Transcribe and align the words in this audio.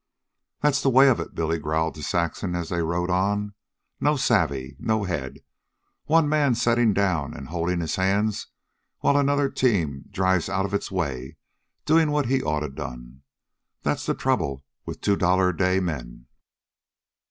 "That's 0.63 0.81
the 0.81 0.89
way 0.89 1.09
of 1.09 1.19
it," 1.19 1.35
Billy 1.35 1.59
growled 1.59 1.93
to 1.93 2.01
Saxon 2.01 2.55
as 2.55 2.69
they 2.69 2.81
rode 2.81 3.11
on. 3.11 3.53
"No 3.99 4.15
savve. 4.15 4.75
No 4.79 5.03
head. 5.03 5.41
One 6.05 6.27
man 6.27 6.55
settin' 6.55 6.91
down 6.91 7.35
an' 7.37 7.45
holdin 7.45 7.81
his 7.81 7.97
hands 7.97 8.47
while 9.01 9.15
another 9.15 9.47
team 9.47 10.05
drives 10.09 10.49
outa 10.49 10.73
its 10.75 10.89
way 10.89 11.37
doin 11.85 12.09
what 12.09 12.25
he 12.25 12.41
oughta 12.41 12.69
done. 12.69 13.21
That's 13.83 14.07
the 14.07 14.15
trouble 14.15 14.65
with 14.87 15.01
two 15.01 15.17
dollar 15.17 15.49
a 15.49 15.55
day 15.55 15.79
men." 15.79 16.25